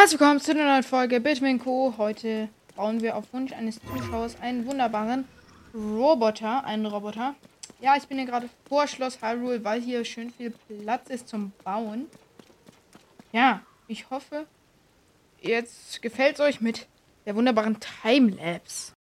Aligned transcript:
Herzlich 0.00 0.18
willkommen 0.18 0.40
zu 0.40 0.52
einer 0.52 0.64
neuen 0.64 0.82
Folge 0.82 1.20
Bitman 1.20 1.58
Co. 1.58 1.92
Heute 1.98 2.48
bauen 2.74 3.02
wir 3.02 3.16
auf 3.16 3.34
Wunsch 3.34 3.52
eines 3.52 3.78
Zuschauers 3.80 4.40
einen 4.40 4.64
wunderbaren 4.64 5.26
Roboter, 5.74 6.64
einen 6.64 6.86
Roboter. 6.86 7.34
Ja, 7.82 7.98
ich 7.98 8.08
bin 8.08 8.16
hier 8.16 8.26
gerade 8.26 8.48
vor 8.66 8.86
Schloss 8.86 9.20
Hyrule, 9.20 9.62
weil 9.62 9.82
hier 9.82 10.02
schön 10.06 10.30
viel 10.30 10.54
Platz 10.82 11.10
ist 11.10 11.28
zum 11.28 11.52
Bauen. 11.64 12.06
Ja, 13.32 13.60
ich 13.88 14.08
hoffe, 14.08 14.46
jetzt 15.42 16.00
gefällt 16.00 16.36
es 16.36 16.40
euch 16.40 16.62
mit 16.62 16.86
der 17.26 17.36
wunderbaren 17.36 17.76
Timelapse. 18.02 18.94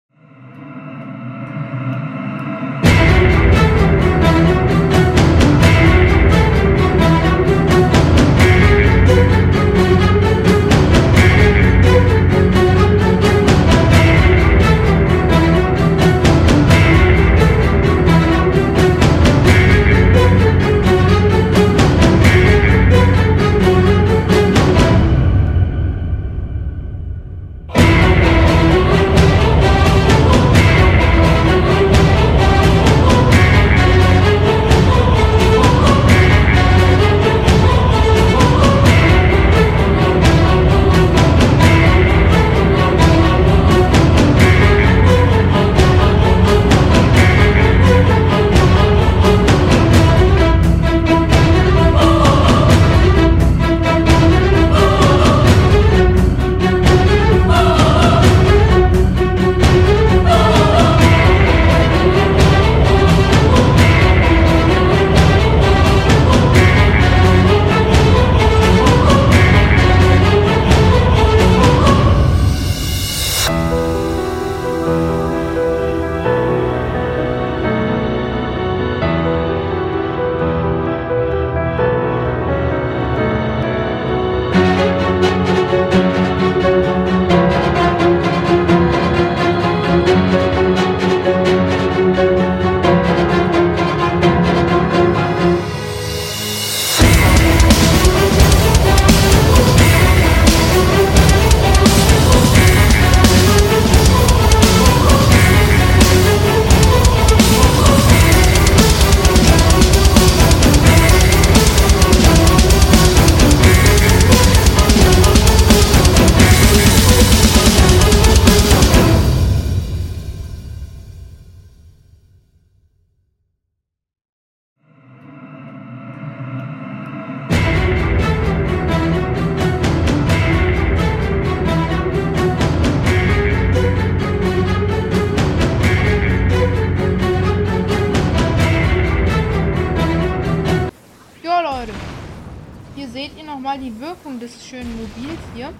Nochmal 143.67 143.83
die 143.83 143.99
Wirkung 143.99 144.39
des 144.39 144.65
schönen 144.65 144.95
Mobils 144.95 145.41
hier. 145.53 145.73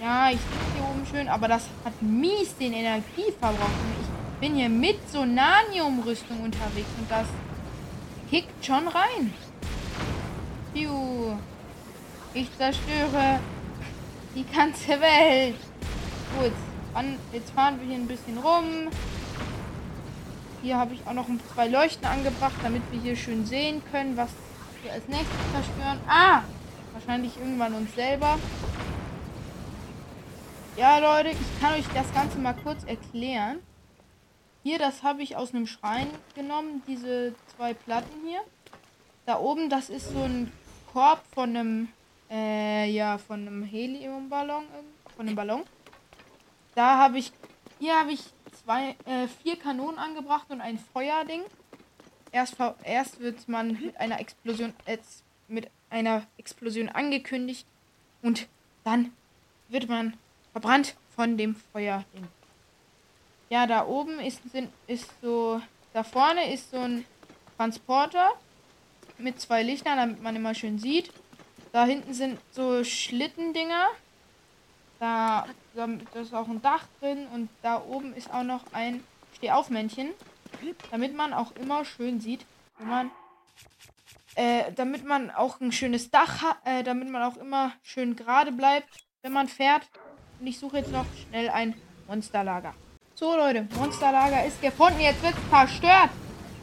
Ja, 0.00 0.30
ich 0.30 0.38
sitze 0.38 0.74
hier 0.74 0.84
oben 0.84 1.06
schön, 1.06 1.28
aber 1.28 1.48
das 1.48 1.64
hat 1.84 2.00
mies 2.00 2.56
den 2.56 2.72
Energieverbrauch. 2.72 3.68
Ich 4.00 4.40
bin 4.40 4.54
hier 4.56 4.70
mit 4.70 4.96
Sonanium-Rüstung 5.10 6.40
unterwegs 6.40 6.88
und 6.98 7.10
das 7.10 7.26
kickt 8.30 8.64
schon 8.64 8.88
rein. 8.88 9.34
Piu. 10.72 11.36
Ich 12.32 12.48
zerstöre 12.56 13.40
die 14.34 14.46
ganze 14.46 14.98
Welt. 15.00 15.56
Gut, 16.38 16.52
jetzt 17.34 17.50
fahren 17.50 17.78
wir 17.80 17.86
hier 17.86 17.96
ein 17.96 18.06
bisschen 18.06 18.38
rum. 18.38 18.88
Hier 20.62 20.78
habe 20.78 20.94
ich 20.94 21.06
auch 21.06 21.12
noch 21.12 21.26
zwei 21.54 21.68
Leuchten 21.68 22.06
angebracht, 22.06 22.56
damit 22.62 22.82
wir 22.92 22.98
hier 22.98 23.14
schön 23.14 23.44
sehen 23.44 23.82
können, 23.92 24.16
was 24.16 24.30
wir 24.82 24.92
als 24.92 25.06
nächstes 25.08 25.52
zerstören. 25.52 26.00
Ah! 26.08 26.42
Wahrscheinlich 26.92 27.36
irgendwann 27.36 27.74
uns 27.74 27.94
selber. 27.94 28.38
Ja, 30.76 30.98
Leute, 30.98 31.30
ich 31.30 31.60
kann 31.60 31.74
euch 31.74 31.86
das 31.94 32.12
Ganze 32.12 32.38
mal 32.38 32.54
kurz 32.54 32.84
erklären. 32.84 33.58
Hier, 34.62 34.78
das 34.78 35.02
habe 35.02 35.22
ich 35.22 35.36
aus 35.36 35.54
einem 35.54 35.66
Schrein 35.66 36.08
genommen, 36.34 36.82
diese 36.86 37.34
zwei 37.56 37.74
Platten 37.74 38.26
hier. 38.26 38.40
Da 39.26 39.38
oben, 39.38 39.70
das 39.70 39.90
ist 39.90 40.10
so 40.10 40.22
ein 40.22 40.52
Korb 40.92 41.22
von 41.32 41.50
einem, 41.50 41.88
äh, 42.30 42.90
ja, 42.90 43.18
von 43.18 43.46
einem 43.46 43.62
Heliumballon, 43.62 44.64
von 45.16 45.26
einem 45.26 45.36
Ballon. 45.36 45.62
Da 46.74 46.98
habe 46.98 47.18
ich, 47.18 47.32
hier 47.78 47.98
habe 47.98 48.12
ich 48.12 48.22
zwei, 48.64 48.96
äh, 49.04 49.26
vier 49.42 49.56
Kanonen 49.56 49.98
angebracht 49.98 50.46
und 50.50 50.60
ein 50.60 50.78
Feuerding. 50.78 51.42
Erst, 52.30 52.56
erst 52.84 53.20
wird 53.20 53.48
man 53.48 53.72
mit 53.80 53.96
einer 53.98 54.20
Explosion, 54.20 54.74
äh, 54.86 54.98
mit 55.48 55.70
einer 55.90 56.26
Explosion 56.36 56.88
angekündigt 56.88 57.66
und 58.22 58.48
dann 58.84 59.12
wird 59.68 59.88
man 59.88 60.16
verbrannt 60.52 60.96
von 61.14 61.36
dem 61.36 61.56
Feuerding. 61.72 62.28
Ja, 63.50 63.66
da 63.66 63.86
oben 63.86 64.20
ist, 64.20 64.42
ist 64.86 65.10
so, 65.22 65.60
da 65.94 66.04
vorne 66.04 66.52
ist 66.52 66.70
so 66.70 66.78
ein 66.78 67.04
Transporter 67.56 68.32
mit 69.16 69.40
zwei 69.40 69.62
Lichtern, 69.62 69.96
damit 69.96 70.22
man 70.22 70.36
immer 70.36 70.54
schön 70.54 70.78
sieht. 70.78 71.10
Da 71.72 71.84
hinten 71.84 72.12
sind 72.14 72.38
so 72.52 72.84
Schlittendinger. 72.84 73.88
Da, 75.00 75.46
da 75.74 75.88
ist 76.20 76.34
auch 76.34 76.48
ein 76.48 76.60
Dach 76.60 76.84
drin 77.00 77.26
und 77.32 77.48
da 77.62 77.82
oben 77.82 78.14
ist 78.14 78.32
auch 78.32 78.42
noch 78.42 78.64
ein 78.72 79.02
Stehaufmännchen, 79.36 80.10
damit 80.90 81.16
man 81.16 81.32
auch 81.32 81.52
immer 81.56 81.84
schön 81.84 82.20
sieht, 82.20 82.44
wo 82.78 82.84
man, 82.84 83.10
äh, 84.34 84.72
damit 84.72 85.04
man 85.04 85.30
auch 85.30 85.60
ein 85.60 85.72
schönes 85.72 86.10
Dach 86.10 86.42
hat, 86.42 86.56
äh, 86.64 86.82
damit 86.82 87.10
man 87.10 87.22
auch 87.22 87.36
immer 87.36 87.72
schön 87.82 88.16
gerade 88.16 88.52
bleibt, 88.52 88.88
wenn 89.22 89.32
man 89.32 89.48
fährt. 89.48 89.88
Und 90.40 90.46
ich 90.46 90.58
suche 90.58 90.78
jetzt 90.78 90.92
noch 90.92 91.06
schnell 91.28 91.48
ein 91.48 91.74
Monsterlager. 92.06 92.74
So 93.14 93.36
Leute, 93.36 93.66
Monsterlager 93.76 94.44
ist 94.44 94.62
gefunden, 94.62 95.00
jetzt 95.00 95.22
wird 95.22 95.34
zerstört. 95.50 96.10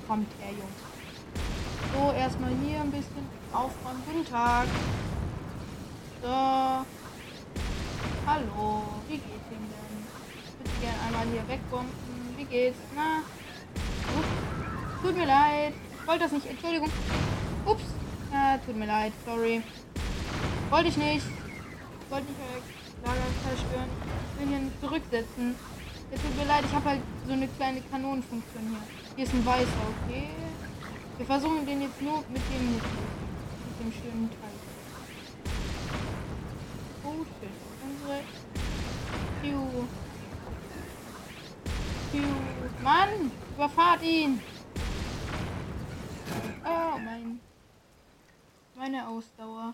Kommt 0.07 0.31
er, 0.41 0.51
Jungs. 0.51 0.85
So, 1.93 2.11
erstmal 2.11 2.51
hier 2.63 2.79
ein 2.79 2.91
bisschen 2.91 3.27
aufräumen. 3.51 4.01
Guten 4.05 4.25
Tag. 4.25 4.65
So. 6.21 6.29
Hallo, 8.27 8.83
wie 9.07 9.17
geht's 9.17 9.51
Ihnen 9.51 9.69
denn? 9.69 10.07
Ich 10.45 10.59
würde 10.59 10.81
gerne 10.81 10.99
einmal 11.07 11.25
hier 11.27 11.47
wegbomben. 11.47 11.93
Wie 12.37 12.45
geht's? 12.45 12.77
Na? 12.95 13.21
Tut 15.01 15.15
mir 15.15 15.25
leid. 15.25 15.73
Wollte 16.05 16.23
das 16.23 16.31
nicht. 16.31 16.47
Entschuldigung. 16.47 16.89
Ups. 17.65 17.83
Na, 18.31 18.57
tut 18.57 18.75
mir 18.75 18.85
leid. 18.87 19.13
Sorry. 19.25 19.61
Wollte 20.69 20.89
ich 20.89 20.97
nicht. 20.97 21.25
Ich 21.25 22.11
wollte 22.11 22.27
nicht 22.27 22.39
euer 22.41 22.61
Lager 23.07 23.21
zerstören. 23.43 23.89
Ich 24.33 24.39
will 24.41 24.47
hier 24.57 24.71
zurücksetzen. 24.81 25.55
Ja, 26.11 26.17
tut 26.17 26.37
mir 26.37 26.45
leid, 26.45 26.63
ich 26.67 26.75
habe 26.75 26.89
halt 26.89 27.01
so 27.25 27.33
eine 27.33 27.47
kleine 27.47 27.81
Kanonenfunktion 27.81 28.63
hier. 28.69 28.77
Hier 29.15 29.25
ist 29.25 29.33
ein 29.33 29.45
weißer, 29.45 29.85
okay? 30.05 30.29
Wir 31.17 31.25
versuchen 31.25 31.65
den 31.65 31.81
jetzt 31.81 32.01
nur 32.01 32.17
mit 32.29 32.41
dem 32.51 32.79
zu- 32.79 33.05
mit 33.65 33.79
dem 33.79 33.91
schönen 33.91 34.29
Teil. 34.29 34.49
shit. 37.39 37.49
Unsere. 37.83 38.19
Piu. 39.41 39.87
Piu. 42.11 42.27
Mann! 42.83 43.31
Überfahrt 43.55 44.03
ihn! 44.03 44.39
Oh, 46.95 46.97
mein. 46.97 47.41
Meine 48.75 49.05
Ausdauer. 49.05 49.73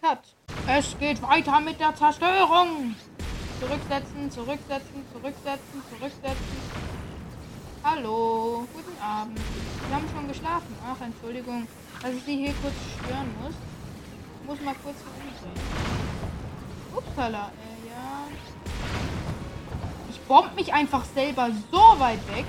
Cut. 0.00 0.18
Es 0.66 0.98
geht 0.98 1.22
weiter 1.22 1.60
mit 1.60 1.78
der 1.78 1.94
Zerstörung. 1.94 2.96
Zurücksetzen, 3.60 4.30
zurücksetzen, 4.32 5.04
zurücksetzen, 5.12 5.82
zurücksetzen. 5.90 6.56
Hallo, 7.84 8.66
guten 8.74 9.00
Abend. 9.00 9.38
Sie 9.38 9.94
haben 9.94 10.08
schon 10.12 10.26
geschlafen. 10.26 10.76
Ach, 10.84 11.00
Entschuldigung, 11.00 11.68
dass 12.00 12.10
ich 12.14 12.22
Sie 12.24 12.36
hier 12.36 12.54
kurz 12.54 12.74
stören 12.98 13.32
muss. 13.40 13.54
Ich 14.40 14.48
muss 14.48 14.60
mal 14.62 14.74
kurz 14.82 14.96
umdrehen. 14.96 15.60
Upsala, 16.96 17.52
äh, 17.52 17.88
ja. 17.88 18.26
Bomb 20.28 20.54
mich 20.54 20.72
einfach 20.72 21.04
selber 21.04 21.50
so 21.70 21.78
weit 21.98 22.26
weg. 22.34 22.44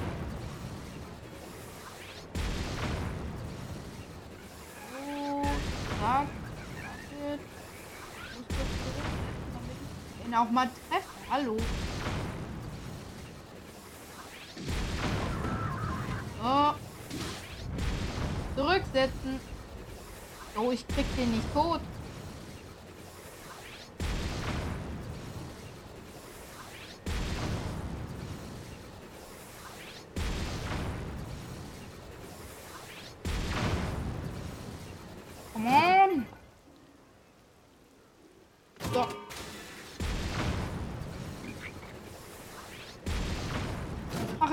Ihn 10.25 10.33
auch 10.35 10.49
mal 10.49 10.69
treffe. 10.89 11.07
Hallo. 11.29 11.57
So. 16.41 16.73
Zurücksetzen. 18.55 19.39
Oh, 20.55 20.71
ich 20.71 20.87
krieg 20.87 21.05
den 21.17 21.31
nicht 21.31 21.53
tot. 21.53 21.81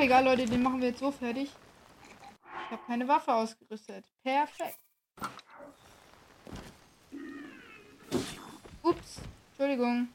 Egal, 0.01 0.25
Leute, 0.25 0.47
den 0.47 0.63
machen 0.63 0.81
wir 0.81 0.89
jetzt 0.89 1.01
so 1.01 1.11
fertig. 1.11 1.51
Ich 2.67 2.73
habe 2.73 2.83
keine 2.87 3.07
Waffe 3.09 3.35
ausgerüstet. 3.35 4.07
Perfekt. 4.23 4.79
Ups. 8.83 9.21
Entschuldigung. 9.51 10.09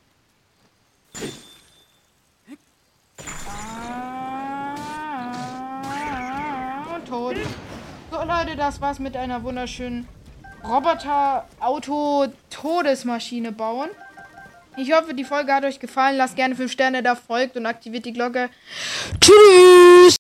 Ah, 3.48 4.76
tot. 7.08 7.36
So, 8.12 8.24
Leute, 8.24 8.56
das 8.56 8.82
war's 8.82 8.98
mit 9.00 9.16
einer 9.16 9.44
wunderschönen 9.44 10.08
Roboter-Auto-Todesmaschine 10.64 13.52
bauen. 13.52 13.90
Ich 14.78 14.92
hoffe, 14.92 15.14
die 15.14 15.24
Folge 15.24 15.54
hat 15.54 15.64
euch 15.64 15.80
gefallen. 15.80 16.18
Lasst 16.18 16.36
gerne 16.36 16.56
5 16.56 16.72
Sterne 16.72 17.02
da, 17.02 17.16
folgt 17.16 17.56
und 17.56 17.66
aktiviert 17.66 18.06
die 18.06 18.14
Glocke. 18.14 18.50
Tschüss! 19.22 20.18